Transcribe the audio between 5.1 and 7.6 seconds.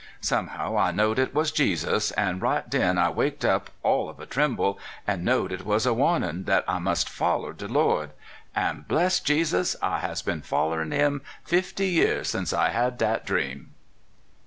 knowed it was a warnin' dat I mus' foller